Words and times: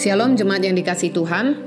Shalom 0.00 0.32
jemaat 0.32 0.64
yang 0.64 0.72
dikasih 0.80 1.12
Tuhan. 1.12 1.60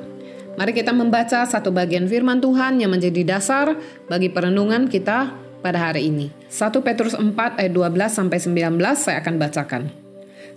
Mari 0.57 0.73
kita 0.73 0.89
membaca 0.89 1.45
satu 1.45 1.69
bagian 1.69 2.09
firman 2.09 2.41
Tuhan 2.41 2.81
yang 2.81 2.89
menjadi 2.89 3.21
dasar 3.21 3.77
bagi 4.09 4.33
perenungan 4.33 4.89
kita 4.89 5.37
pada 5.61 5.77
hari 5.77 6.09
ini. 6.09 6.33
1 6.49 6.73
Petrus 6.81 7.13
4 7.13 7.29
ayat 7.61 7.69
12 7.69 7.93
sampai 8.09 8.41
19 8.41 8.81
saya 8.97 9.21
akan 9.21 9.35
bacakan. 9.37 9.83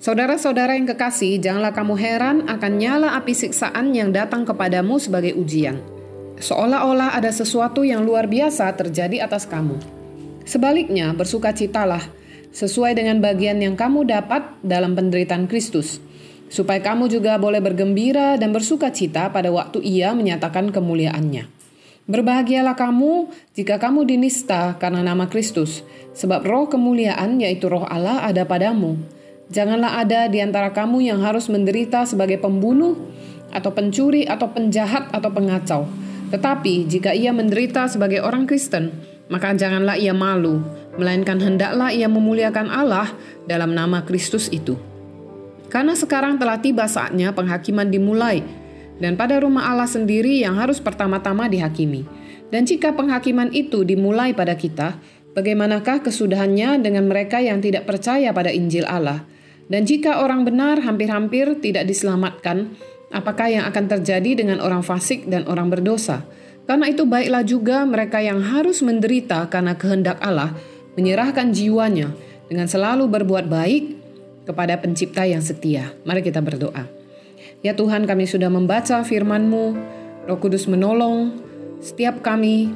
Saudara-saudara 0.00 0.72
yang 0.72 0.88
kekasih, 0.88 1.36
janganlah 1.36 1.76
kamu 1.76 1.94
heran 2.00 2.36
akan 2.48 2.72
nyala 2.80 3.12
api 3.12 3.36
siksaan 3.36 3.92
yang 3.92 4.08
datang 4.08 4.48
kepadamu 4.48 4.96
sebagai 4.96 5.36
ujian. 5.36 5.76
Seolah-olah 6.40 7.12
ada 7.12 7.28
sesuatu 7.28 7.84
yang 7.84 8.08
luar 8.08 8.24
biasa 8.24 8.72
terjadi 8.72 9.28
atas 9.28 9.44
kamu. 9.44 9.76
Sebaliknya, 10.48 11.12
bersukacitalah 11.12 12.08
sesuai 12.56 12.96
dengan 12.96 13.20
bagian 13.20 13.60
yang 13.60 13.76
kamu 13.76 14.08
dapat 14.08 14.48
dalam 14.64 14.96
penderitaan 14.96 15.44
Kristus 15.44 16.05
supaya 16.48 16.78
kamu 16.78 17.10
juga 17.10 17.36
boleh 17.36 17.58
bergembira 17.58 18.38
dan 18.38 18.54
bersuka 18.54 18.90
cita 18.94 19.30
pada 19.30 19.50
waktu 19.50 19.82
ia 19.82 20.14
menyatakan 20.14 20.70
kemuliaannya. 20.70 21.46
Berbahagialah 22.06 22.78
kamu 22.78 23.34
jika 23.58 23.82
kamu 23.82 24.06
dinista 24.06 24.78
karena 24.78 25.02
nama 25.02 25.26
Kristus, 25.26 25.82
sebab 26.14 26.46
roh 26.46 26.70
kemuliaan 26.70 27.42
yaitu 27.42 27.66
roh 27.66 27.82
Allah 27.82 28.22
ada 28.22 28.46
padamu. 28.46 28.94
Janganlah 29.50 30.02
ada 30.02 30.30
di 30.30 30.38
antara 30.38 30.70
kamu 30.70 31.02
yang 31.02 31.22
harus 31.22 31.50
menderita 31.50 32.06
sebagai 32.06 32.38
pembunuh, 32.38 32.94
atau 33.54 33.70
pencuri, 33.70 34.26
atau 34.26 34.50
penjahat, 34.50 35.10
atau 35.14 35.30
pengacau. 35.30 35.82
Tetapi 36.34 36.90
jika 36.90 37.14
ia 37.14 37.30
menderita 37.30 37.86
sebagai 37.86 38.22
orang 38.22 38.46
Kristen, 38.46 38.90
maka 39.30 39.54
janganlah 39.54 39.94
ia 39.98 40.14
malu, 40.14 40.62
melainkan 40.98 41.38
hendaklah 41.38 41.94
ia 41.94 42.10
memuliakan 42.10 42.66
Allah 42.70 43.14
dalam 43.46 43.74
nama 43.74 44.02
Kristus 44.02 44.50
itu. 44.50 44.95
Karena 45.66 45.98
sekarang 45.98 46.38
telah 46.38 46.62
tiba 46.62 46.86
saatnya 46.86 47.34
penghakiman 47.34 47.90
dimulai, 47.90 48.42
dan 49.02 49.18
pada 49.18 49.42
rumah 49.42 49.68
Allah 49.68 49.88
sendiri 49.88 50.40
yang 50.40 50.56
harus 50.56 50.80
pertama-tama 50.80 51.50
dihakimi. 51.50 52.06
Dan 52.48 52.64
jika 52.64 52.94
penghakiman 52.94 53.50
itu 53.50 53.82
dimulai 53.82 54.32
pada 54.32 54.54
kita, 54.54 54.96
bagaimanakah 55.34 56.06
kesudahannya 56.06 56.80
dengan 56.80 57.10
mereka 57.10 57.42
yang 57.42 57.58
tidak 57.58 57.84
percaya 57.84 58.30
pada 58.30 58.54
Injil 58.54 58.86
Allah? 58.86 59.26
Dan 59.66 59.82
jika 59.82 60.22
orang 60.22 60.46
benar 60.46 60.78
hampir-hampir 60.78 61.58
tidak 61.58 61.90
diselamatkan, 61.90 62.78
apakah 63.10 63.50
yang 63.50 63.64
akan 63.66 63.98
terjadi 63.98 64.38
dengan 64.38 64.62
orang 64.62 64.86
fasik 64.86 65.26
dan 65.26 65.42
orang 65.50 65.68
berdosa? 65.68 66.22
Karena 66.66 66.86
itu 66.90 67.06
baiklah 67.06 67.42
juga 67.46 67.82
mereka 67.82 68.22
yang 68.22 68.42
harus 68.42 68.82
menderita 68.82 69.46
karena 69.50 69.74
kehendak 69.74 70.22
Allah, 70.22 70.54
menyerahkan 70.94 71.50
jiwanya 71.50 72.14
dengan 72.46 72.70
selalu 72.70 73.10
berbuat 73.10 73.46
baik 73.50 73.95
kepada 74.46 74.78
pencipta 74.78 75.26
yang 75.26 75.42
setia. 75.42 75.92
Mari 76.06 76.22
kita 76.22 76.38
berdoa. 76.40 76.86
Ya 77.60 77.74
Tuhan 77.74 78.06
kami 78.06 78.30
sudah 78.30 78.46
membaca 78.46 79.02
firman-Mu, 79.02 79.64
Roh 80.30 80.38
Kudus 80.38 80.70
menolong 80.70 81.34
setiap 81.82 82.22
kami 82.22 82.70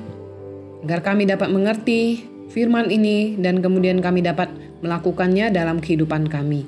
agar 0.84 1.00
kami 1.00 1.30
dapat 1.30 1.48
mengerti 1.48 2.26
firman 2.50 2.90
ini 2.90 3.38
dan 3.38 3.62
kemudian 3.62 4.02
kami 4.02 4.20
dapat 4.20 4.50
melakukannya 4.82 5.54
dalam 5.54 5.78
kehidupan 5.78 6.26
kami. 6.26 6.66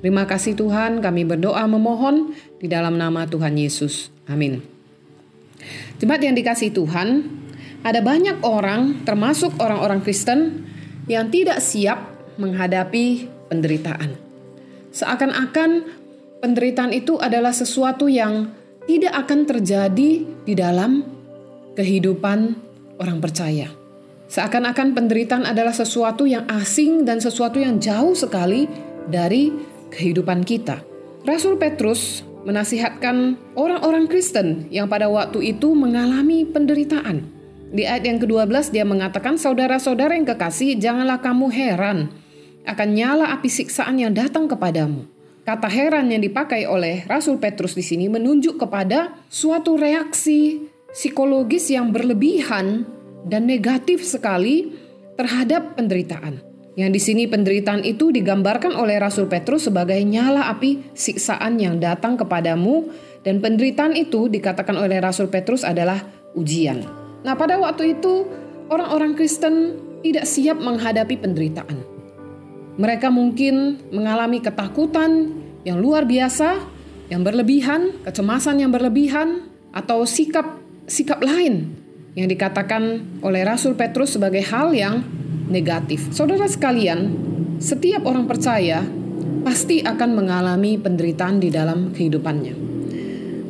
Terima 0.00 0.24
kasih 0.24 0.56
Tuhan, 0.56 1.04
kami 1.04 1.28
berdoa 1.28 1.60
memohon 1.68 2.32
di 2.56 2.66
dalam 2.66 2.96
nama 2.96 3.28
Tuhan 3.28 3.52
Yesus. 3.54 4.08
Amin. 4.24 4.64
Jemaat 6.00 6.24
yang 6.24 6.32
dikasih 6.32 6.72
Tuhan, 6.72 7.28
ada 7.84 8.00
banyak 8.00 8.40
orang, 8.40 9.04
termasuk 9.04 9.60
orang-orang 9.60 10.00
Kristen, 10.00 10.64
yang 11.04 11.28
tidak 11.28 11.60
siap 11.60 12.00
menghadapi 12.40 13.28
penderitaan. 13.52 14.29
Seakan-akan 14.90 15.86
penderitaan 16.42 16.90
itu 16.90 17.14
adalah 17.22 17.54
sesuatu 17.54 18.10
yang 18.10 18.50
tidak 18.90 19.14
akan 19.26 19.46
terjadi 19.46 20.10
di 20.26 20.54
dalam 20.58 21.06
kehidupan 21.78 22.58
orang 22.98 23.22
percaya. 23.22 23.70
Seakan-akan 24.30 24.94
penderitaan 24.94 25.46
adalah 25.46 25.74
sesuatu 25.74 26.26
yang 26.26 26.46
asing 26.50 27.02
dan 27.06 27.18
sesuatu 27.18 27.58
yang 27.58 27.78
jauh 27.82 28.14
sekali 28.14 28.66
dari 29.10 29.50
kehidupan 29.90 30.46
kita. 30.46 30.82
Rasul 31.26 31.58
Petrus 31.58 32.22
menasihatkan 32.46 33.36
orang-orang 33.58 34.06
Kristen 34.06 34.70
yang 34.70 34.86
pada 34.86 35.10
waktu 35.10 35.54
itu 35.54 35.74
mengalami 35.74 36.46
penderitaan. 36.46 37.26
Di 37.70 37.86
ayat 37.86 38.06
yang 38.06 38.18
ke-12 38.18 38.74
dia 38.74 38.82
mengatakan, 38.82 39.38
Saudara-saudara 39.38 40.18
yang 40.18 40.26
kekasih, 40.26 40.78
janganlah 40.78 41.22
kamu 41.22 41.46
heran 41.54 41.98
akan 42.64 42.88
nyala 42.92 43.32
api 43.32 43.48
siksaan 43.48 44.00
yang 44.00 44.12
datang 44.12 44.48
kepadamu. 44.50 45.08
Kata 45.40 45.66
heran 45.66 46.12
yang 46.12 46.20
dipakai 46.20 46.68
oleh 46.68 47.02
Rasul 47.08 47.40
Petrus 47.40 47.72
di 47.72 47.82
sini 47.82 48.06
menunjuk 48.06 48.60
kepada 48.60 49.16
suatu 49.32 49.74
reaksi 49.74 50.68
psikologis 50.92 51.72
yang 51.72 51.90
berlebihan 51.90 52.84
dan 53.26 53.48
negatif 53.48 54.04
sekali 54.04 54.70
terhadap 55.16 55.74
penderitaan. 55.74 56.40
Yang 56.78 56.90
di 56.96 57.00
sini 57.02 57.22
penderitaan 57.26 57.82
itu 57.82 58.14
digambarkan 58.14 58.78
oleh 58.78 59.02
Rasul 59.02 59.26
Petrus 59.26 59.66
sebagai 59.66 59.98
nyala 60.06 60.48
api 60.48 60.94
siksaan 60.94 61.58
yang 61.58 61.82
datang 61.82 62.14
kepadamu 62.14 62.88
dan 63.26 63.42
penderitaan 63.42 63.98
itu 63.98 64.30
dikatakan 64.30 64.78
oleh 64.78 65.02
Rasul 65.02 65.28
Petrus 65.28 65.66
adalah 65.66 65.98
ujian. 66.38 66.86
Nah, 67.20 67.34
pada 67.36 67.58
waktu 67.60 67.98
itu 67.98 68.24
orang-orang 68.70 69.18
Kristen 69.18 69.76
tidak 70.00 70.24
siap 70.24 70.56
menghadapi 70.62 71.20
penderitaan. 71.20 71.89
Mereka 72.80 73.12
mungkin 73.12 73.76
mengalami 73.92 74.40
ketakutan 74.40 75.36
yang 75.68 75.84
luar 75.84 76.08
biasa, 76.08 76.56
yang 77.12 77.20
berlebihan, 77.20 78.00
kecemasan 78.08 78.64
yang 78.64 78.72
berlebihan, 78.72 79.44
atau 79.76 80.08
sikap 80.08 80.56
sikap 80.88 81.20
lain 81.20 81.76
yang 82.16 82.26
dikatakan 82.26 83.04
oleh 83.20 83.44
Rasul 83.44 83.76
Petrus 83.76 84.16
sebagai 84.16 84.42
hal 84.48 84.72
yang 84.72 85.04
negatif. 85.52 86.08
Saudara 86.10 86.48
sekalian, 86.48 87.14
setiap 87.60 88.08
orang 88.08 88.24
percaya 88.24 88.82
pasti 89.44 89.84
akan 89.84 90.10
mengalami 90.16 90.80
penderitaan 90.80 91.36
di 91.38 91.52
dalam 91.52 91.92
kehidupannya. 91.92 92.54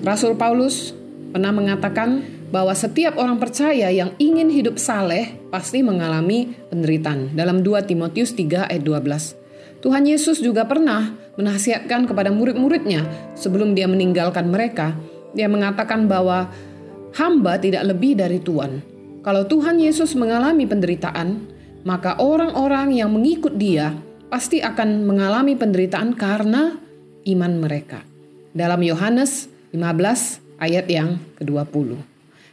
Rasul 0.02 0.34
Paulus 0.34 0.92
pernah 1.30 1.54
mengatakan 1.54 2.39
bahwa 2.50 2.74
setiap 2.74 3.14
orang 3.16 3.38
percaya 3.38 3.88
yang 3.94 4.12
ingin 4.18 4.50
hidup 4.50 4.76
saleh 4.76 5.38
pasti 5.54 5.86
mengalami 5.86 6.50
penderitaan. 6.68 7.32
Dalam 7.32 7.62
2 7.62 7.86
Timotius 7.86 8.34
3 8.34 8.66
ayat 8.66 8.82
12. 8.82 9.38
Tuhan 9.80 10.04
Yesus 10.04 10.44
juga 10.44 10.68
pernah 10.68 11.16
menasihatkan 11.40 12.04
kepada 12.04 12.28
murid-muridnya 12.28 13.06
sebelum 13.38 13.72
dia 13.72 13.88
meninggalkan 13.88 14.50
mereka. 14.52 14.92
Dia 15.32 15.48
mengatakan 15.48 16.04
bahwa 16.04 16.52
hamba 17.16 17.56
tidak 17.56 17.88
lebih 17.88 18.18
dari 18.18 18.42
Tuhan. 18.42 18.82
Kalau 19.24 19.46
Tuhan 19.48 19.80
Yesus 19.80 20.12
mengalami 20.18 20.68
penderitaan, 20.68 21.48
maka 21.86 22.18
orang-orang 22.20 22.92
yang 22.92 23.14
mengikut 23.14 23.56
dia 23.56 23.96
pasti 24.28 24.60
akan 24.60 25.08
mengalami 25.08 25.56
penderitaan 25.56 26.12
karena 26.12 26.76
iman 27.24 27.52
mereka. 27.62 28.04
Dalam 28.52 28.82
Yohanes 28.82 29.48
15 29.72 30.60
ayat 30.60 30.86
yang 30.90 31.16
ke-20. 31.40 32.09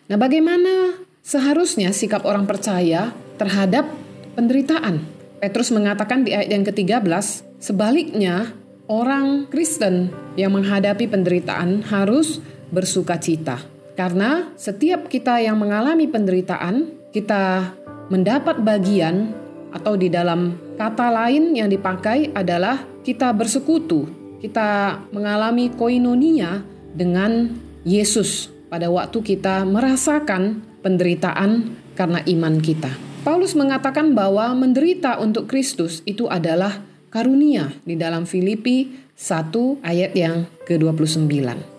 Nah, 0.08 0.16
bagaimana 0.16 1.04
seharusnya 1.20 1.92
sikap 1.92 2.24
orang 2.24 2.48
percaya 2.48 3.12
terhadap 3.36 3.92
penderitaan? 4.40 5.04
Petrus 5.44 5.76
mengatakan 5.76 6.24
di 6.24 6.32
ayat 6.32 6.48
yang 6.48 6.64
ke-13, 6.64 7.12
sebaliknya 7.60 8.56
orang 8.88 9.52
Kristen 9.52 10.08
yang 10.40 10.56
menghadapi 10.56 11.12
penderitaan 11.12 11.84
harus 11.92 12.40
bersuka 12.72 13.20
cita. 13.20 13.60
Karena 14.00 14.48
setiap 14.56 15.12
kita 15.12 15.44
yang 15.44 15.60
mengalami 15.60 16.08
penderitaan, 16.08 17.12
kita 17.12 17.76
mendapat 18.08 18.64
bagian 18.64 19.36
atau 19.76 20.00
di 20.00 20.08
dalam 20.08 20.56
kata 20.80 21.12
lain 21.12 21.52
yang 21.52 21.68
dipakai 21.68 22.32
adalah 22.32 22.80
kita 23.04 23.36
bersekutu, 23.36 24.08
kita 24.40 25.04
mengalami 25.12 25.68
koinonia 25.68 26.64
dengan 26.96 27.52
Yesus 27.84 28.57
pada 28.68 28.92
waktu 28.92 29.20
kita 29.24 29.64
merasakan 29.68 30.64
penderitaan 30.84 31.76
karena 31.98 32.22
iman 32.24 32.62
kita. 32.62 32.92
Paulus 33.28 33.58
mengatakan 33.60 34.16
bahwa 34.16 34.56
menderita 34.56 35.20
untuk 35.20 35.52
Kristus 35.52 36.00
itu 36.08 36.32
adalah 36.32 36.80
karunia 37.12 37.76
di 37.84 38.00
dalam 38.00 38.24
Filipi 38.24 38.88
1 39.18 39.84
ayat 39.84 40.16
yang 40.16 40.48
ke-29. 40.64 41.28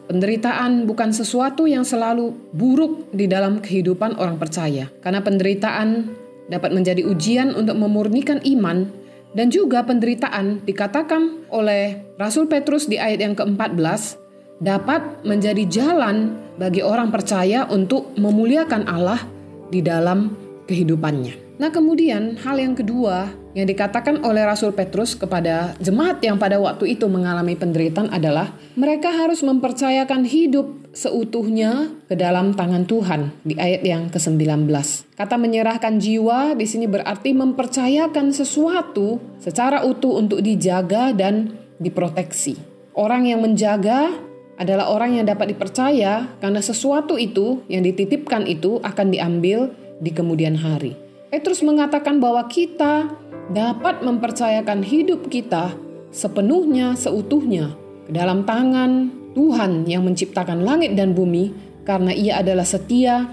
Penderitaan 0.09 0.89
bukan 0.89 1.13
sesuatu 1.13 1.69
yang 1.69 1.85
selalu 1.85 2.33
buruk 2.57 3.13
di 3.13 3.29
dalam 3.29 3.61
kehidupan 3.61 4.17
orang 4.17 4.41
percaya, 4.41 4.89
karena 5.05 5.21
penderitaan 5.21 6.09
dapat 6.49 6.73
menjadi 6.73 7.05
ujian 7.05 7.53
untuk 7.53 7.77
memurnikan 7.77 8.41
iman 8.45 8.89
dan 9.37 9.53
juga 9.53 9.85
penderitaan 9.85 10.65
dikatakan 10.65 11.49
oleh 11.53 12.01
Rasul 12.17 12.49
Petrus 12.49 12.89
di 12.89 12.97
ayat 12.97 13.21
yang 13.21 13.37
ke-14 13.37 14.28
dapat 14.59 15.23
menjadi 15.23 15.65
jalan 15.71 16.35
bagi 16.59 16.83
orang 16.83 17.15
percaya 17.15 17.67
untuk 17.71 18.15
memuliakan 18.19 18.91
Allah 18.91 19.23
di 19.71 19.79
dalam 19.79 20.35
kehidupannya. 20.67 21.59
Nah, 21.59 21.75
kemudian 21.75 22.39
hal 22.39 22.55
yang 22.63 22.79
kedua 22.79 23.35
yang 23.59 23.67
dikatakan 23.67 24.23
oleh 24.23 24.47
Rasul 24.47 24.71
Petrus 24.71 25.19
kepada 25.19 25.75
jemaat 25.83 26.23
yang 26.23 26.39
pada 26.39 26.55
waktu 26.63 26.95
itu 26.95 27.11
mengalami 27.11 27.59
penderitaan 27.59 28.15
adalah 28.15 28.55
mereka 28.79 29.11
harus 29.11 29.43
mempercayakan 29.43 30.23
hidup 30.23 30.71
seutuhnya 30.95 31.91
ke 32.07 32.15
dalam 32.15 32.55
tangan 32.55 32.87
Tuhan 32.87 33.35
di 33.43 33.59
ayat 33.59 33.83
yang 33.83 34.07
ke-19. 34.07 34.71
Kata 35.19 35.35
menyerahkan 35.35 35.99
jiwa 35.99 36.55
di 36.55 36.67
sini 36.71 36.87
berarti 36.87 37.35
mempercayakan 37.35 38.31
sesuatu 38.31 39.19
secara 39.43 39.83
utuh 39.83 40.23
untuk 40.23 40.39
dijaga 40.39 41.11
dan 41.11 41.59
diproteksi. 41.83 42.55
Orang 42.95 43.27
yang 43.27 43.43
menjaga 43.43 44.28
adalah 44.59 44.91
orang 44.91 45.23
yang 45.23 45.27
dapat 45.31 45.55
dipercaya 45.55 46.27
karena 46.43 46.59
sesuatu 46.59 47.15
itu 47.15 47.63
yang 47.71 47.87
dititipkan 47.87 48.45
itu 48.45 48.83
akan 48.83 49.15
diambil 49.15 49.71
di 50.03 50.11
kemudian 50.11 50.59
hari. 50.59 50.99
Petrus 51.31 51.63
mengatakan 51.63 52.19
bahwa 52.19 52.43
kita 52.51 53.15
dapat 53.55 54.03
mempercayakan 54.03 54.83
hidup 54.83 55.31
kita 55.31 55.73
sepenuhnya, 56.11 56.99
seutuhnya 56.99 57.79
ke 58.09 58.11
dalam 58.11 58.43
tangan 58.43 59.15
Tuhan 59.39 59.87
yang 59.87 60.03
menciptakan 60.03 60.67
langit 60.67 60.99
dan 60.99 61.15
bumi 61.15 61.55
karena 61.87 62.11
ia 62.11 62.43
adalah 62.43 62.67
setia, 62.67 63.31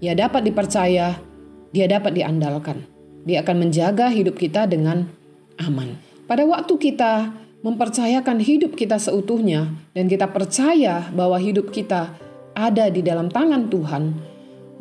ia 0.00 0.14
dapat 0.16 0.48
dipercaya, 0.48 1.20
dia 1.70 1.86
dapat 1.86 2.16
diandalkan. 2.16 2.88
Dia 3.22 3.44
akan 3.44 3.68
menjaga 3.68 4.10
hidup 4.10 4.34
kita 4.34 4.66
dengan 4.66 5.06
aman. 5.60 5.94
Pada 6.26 6.42
waktu 6.48 6.74
kita 6.78 7.30
mempercayakan 7.62 8.42
hidup 8.42 8.74
kita 8.74 8.98
seutuhnya 8.98 9.70
dan 9.94 10.10
kita 10.10 10.26
percaya 10.26 11.06
bahwa 11.14 11.38
hidup 11.38 11.70
kita 11.70 12.10
ada 12.52 12.90
di 12.90 13.00
dalam 13.00 13.30
tangan 13.30 13.70
Tuhan, 13.70 14.12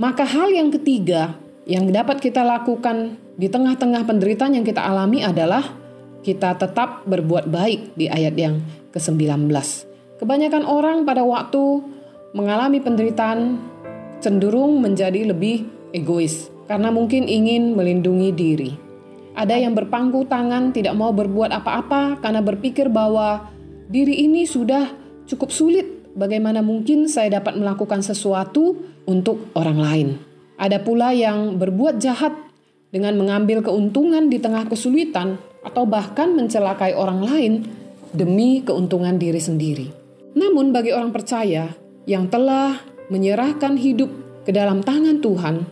maka 0.02 0.26
hal 0.26 0.50
yang 0.50 0.74
ketiga 0.74 1.38
yang 1.70 1.88
dapat 1.94 2.20
kita 2.20 2.42
lakukan 2.42 3.16
di 3.38 3.48
tengah-tengah 3.48 4.04
penderitaan 4.04 4.58
yang 4.58 4.66
kita 4.66 4.82
alami 4.82 5.22
adalah 5.22 5.64
kita 6.26 6.58
tetap 6.58 7.06
berbuat 7.06 7.50
baik 7.50 7.98
di 7.98 8.10
ayat 8.10 8.36
yang 8.38 8.62
ke-19. 8.94 9.50
Kebanyakan 10.22 10.64
orang 10.66 11.06
pada 11.06 11.26
waktu 11.26 11.82
mengalami 12.34 12.78
penderitaan 12.82 13.58
cenderung 14.22 14.82
menjadi 14.82 15.34
lebih 15.34 15.66
egois 15.94 16.50
karena 16.70 16.94
mungkin 16.94 17.26
ingin 17.26 17.74
melindungi 17.74 18.30
diri. 18.34 18.91
Ada 19.32 19.56
yang 19.56 19.72
berpangku 19.72 20.28
tangan 20.28 20.76
tidak 20.76 20.92
mau 20.96 21.16
berbuat 21.16 21.52
apa-apa 21.56 22.20
karena 22.20 22.44
berpikir 22.44 22.92
bahwa 22.92 23.48
diri 23.88 24.28
ini 24.28 24.44
sudah 24.44 24.92
cukup 25.28 25.50
sulit. 25.52 25.88
Bagaimana 26.12 26.60
mungkin 26.60 27.08
saya 27.08 27.40
dapat 27.40 27.56
melakukan 27.56 28.04
sesuatu 28.04 28.76
untuk 29.08 29.56
orang 29.56 29.80
lain? 29.80 30.08
Ada 30.60 30.84
pula 30.84 31.16
yang 31.16 31.56
berbuat 31.56 32.04
jahat 32.04 32.36
dengan 32.92 33.16
mengambil 33.16 33.64
keuntungan 33.64 34.28
di 34.28 34.36
tengah 34.38 34.68
kesulitan 34.68 35.40
atau 35.64 35.88
bahkan 35.88 36.36
mencelakai 36.36 36.92
orang 36.92 37.24
lain 37.24 37.54
demi 38.12 38.60
keuntungan 38.60 39.16
diri 39.16 39.40
sendiri. 39.40 39.88
Namun 40.36 40.76
bagi 40.76 40.92
orang 40.92 41.16
percaya 41.16 41.72
yang 42.04 42.28
telah 42.28 42.84
menyerahkan 43.08 43.80
hidup 43.80 44.12
ke 44.44 44.52
dalam 44.52 44.84
tangan 44.84 45.24
Tuhan, 45.24 45.64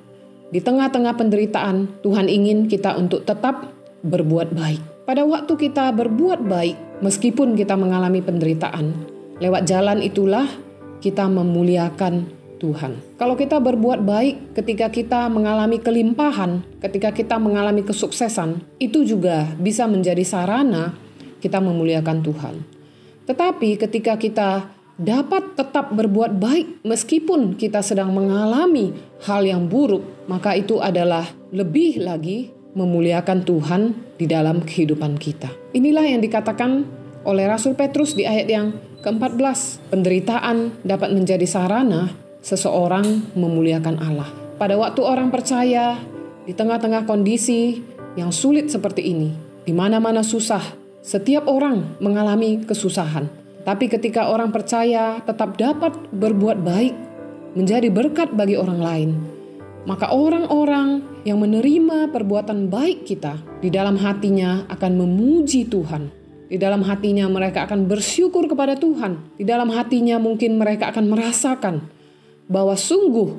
di 0.49 0.59
tengah-tengah 0.61 1.13
penderitaan, 1.13 2.01
Tuhan 2.01 2.25
ingin 2.25 2.65
kita 2.65 2.97
untuk 2.97 3.21
tetap 3.21 3.69
berbuat 4.01 4.49
baik. 4.57 4.81
Pada 5.05 5.21
waktu 5.25 5.53
kita 5.57 5.93
berbuat 5.93 6.45
baik, 6.45 7.01
meskipun 7.05 7.53
kita 7.53 7.77
mengalami 7.77 8.21
penderitaan, 8.21 8.93
lewat 9.37 9.69
jalan 9.69 10.01
itulah 10.01 10.49
kita 11.01 11.29
memuliakan 11.29 12.29
Tuhan. 12.59 12.97
Kalau 13.15 13.39
kita 13.39 13.61
berbuat 13.61 14.03
baik 14.03 14.57
ketika 14.57 14.91
kita 14.91 15.31
mengalami 15.31 15.79
kelimpahan, 15.79 16.65
ketika 16.83 17.15
kita 17.15 17.39
mengalami 17.39 17.85
kesuksesan, 17.85 18.61
itu 18.81 19.07
juga 19.07 19.47
bisa 19.57 19.87
menjadi 19.87 20.21
sarana 20.27 20.93
kita 21.39 21.63
memuliakan 21.63 22.19
Tuhan. 22.19 22.55
Tetapi 23.29 23.79
ketika 23.79 24.19
kita 24.19 24.78
dapat 24.99 25.55
tetap 25.55 25.95
berbuat 25.95 26.35
baik 26.35 26.83
meskipun 26.83 27.55
kita 27.55 27.79
sedang 27.79 28.11
mengalami 28.11 28.91
hal 29.23 29.47
yang 29.47 29.71
buruk, 29.71 30.03
maka 30.27 30.59
itu 30.59 30.83
adalah 30.83 31.23
lebih 31.55 32.03
lagi 32.03 32.51
memuliakan 32.75 33.47
Tuhan 33.47 33.81
di 34.19 34.27
dalam 34.27 34.61
kehidupan 34.61 35.15
kita. 35.15 35.49
Inilah 35.71 36.05
yang 36.05 36.21
dikatakan 36.21 36.83
oleh 37.23 37.47
Rasul 37.47 37.73
Petrus 37.79 38.13
di 38.13 38.27
ayat 38.27 38.47
yang 38.51 38.75
ke-14. 38.99 39.89
Penderitaan 39.95 40.83
dapat 40.83 41.15
menjadi 41.15 41.47
sarana 41.47 42.11
seseorang 42.43 43.33
memuliakan 43.39 43.95
Allah. 44.03 44.29
Pada 44.59 44.75
waktu 44.75 44.99
orang 44.99 45.31
percaya 45.31 45.95
di 46.43 46.51
tengah-tengah 46.51 47.07
kondisi 47.07 47.79
yang 48.19 48.35
sulit 48.35 48.67
seperti 48.67 49.15
ini, 49.15 49.31
di 49.63 49.71
mana-mana 49.71 50.19
susah, 50.19 50.61
setiap 50.99 51.47
orang 51.47 51.95
mengalami 52.03 52.59
kesusahan. 52.67 53.38
Tapi 53.63 53.91
ketika 53.91 54.31
orang 54.31 54.55
percaya 54.55 55.19
tetap 55.23 55.59
dapat 55.59 55.95
berbuat 56.15 56.63
baik, 56.63 56.95
menjadi 57.57 57.89
berkat 57.89 58.31
bagi 58.33 58.55
orang 58.55 58.79
lain, 58.79 59.09
maka 59.89 60.11
orang-orang 60.11 61.01
yang 61.25 61.41
menerima 61.41 62.13
perbuatan 62.13 62.69
baik 62.69 63.09
kita 63.09 63.41
di 63.59 63.73
dalam 63.73 63.97
hatinya 63.99 64.69
akan 64.69 64.91
memuji 64.95 65.67
Tuhan. 65.67 66.11
Di 66.49 66.57
dalam 66.57 66.81
hatinya 66.81 67.29
mereka 67.29 67.69
akan 67.69 67.85
bersyukur 67.85 68.49
kepada 68.49 68.73
Tuhan. 68.73 69.37
Di 69.37 69.45
dalam 69.45 69.69
hatinya 69.69 70.17
mungkin 70.17 70.57
mereka 70.57 70.89
akan 70.89 71.05
merasakan 71.05 71.85
bahwa 72.49 72.73
sungguh 72.73 73.37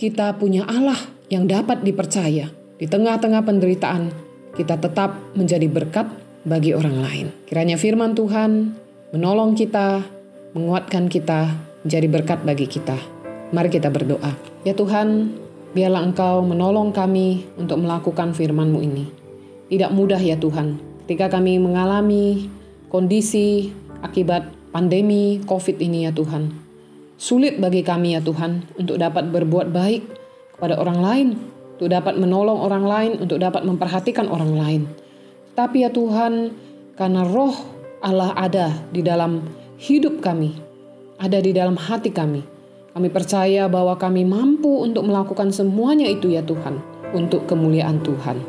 kita 0.00 0.32
punya 0.40 0.64
Allah 0.64 0.96
yang 1.28 1.44
dapat 1.44 1.84
dipercaya. 1.84 2.48
Di 2.76 2.88
tengah-tengah 2.88 3.44
penderitaan, 3.44 4.08
kita 4.56 4.80
tetap 4.80 5.36
menjadi 5.36 5.68
berkat 5.68 6.08
bagi 6.48 6.72
orang 6.72 6.96
lain. 7.04 7.26
Kiranya 7.44 7.76
firman 7.76 8.16
Tuhan 8.16 8.72
menolong 9.14 9.54
kita, 9.54 10.02
menguatkan 10.56 11.06
kita, 11.06 11.54
menjadi 11.86 12.06
berkat 12.10 12.38
bagi 12.42 12.66
kita. 12.66 12.98
Mari 13.54 13.70
kita 13.70 13.86
berdoa. 13.94 14.34
Ya 14.66 14.74
Tuhan, 14.74 15.30
biarlah 15.70 16.02
Engkau 16.02 16.42
menolong 16.42 16.90
kami 16.90 17.46
untuk 17.54 17.78
melakukan 17.78 18.34
firman-Mu 18.34 18.80
ini. 18.82 19.04
Tidak 19.70 19.94
mudah 19.94 20.18
ya 20.18 20.34
Tuhan, 20.34 20.78
ketika 21.06 21.38
kami 21.38 21.62
mengalami 21.62 22.50
kondisi 22.90 23.70
akibat 24.02 24.46
pandemi 24.74 25.38
COVID 25.46 25.78
ini 25.78 26.06
ya 26.06 26.12
Tuhan. 26.14 26.50
Sulit 27.16 27.62
bagi 27.62 27.86
kami 27.86 28.18
ya 28.18 28.20
Tuhan 28.20 28.66
untuk 28.74 28.98
dapat 28.98 29.30
berbuat 29.30 29.70
baik 29.70 30.02
kepada 30.58 30.82
orang 30.82 30.98
lain, 30.98 31.28
untuk 31.78 31.88
dapat 31.94 32.18
menolong 32.18 32.58
orang 32.58 32.84
lain, 32.84 33.12
untuk 33.22 33.38
dapat 33.38 33.62
memperhatikan 33.62 34.26
orang 34.26 34.52
lain. 34.56 34.82
Tapi 35.54 35.86
ya 35.86 35.90
Tuhan, 35.94 36.52
karena 36.98 37.22
roh 37.24 37.75
Allah 38.04 38.32
ada 38.36 38.72
di 38.92 39.00
dalam 39.00 39.44
hidup 39.80 40.20
kami, 40.20 40.56
ada 41.16 41.40
di 41.40 41.52
dalam 41.52 41.76
hati 41.76 42.12
kami. 42.12 42.44
Kami 42.96 43.08
percaya 43.12 43.68
bahwa 43.68 43.92
kami 44.00 44.24
mampu 44.24 44.80
untuk 44.80 45.04
melakukan 45.04 45.52
semuanya 45.52 46.08
itu 46.08 46.32
ya 46.32 46.40
Tuhan, 46.40 46.80
untuk 47.12 47.44
kemuliaan 47.44 48.00
Tuhan. 48.00 48.40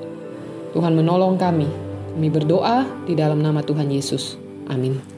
Tuhan 0.71 0.93
menolong 0.95 1.35
kami. 1.35 1.67
Kami 2.15 2.27
berdoa 2.33 2.87
di 3.05 3.13
dalam 3.13 3.43
nama 3.43 3.59
Tuhan 3.61 3.91
Yesus. 3.91 4.39
Amin. 4.71 5.16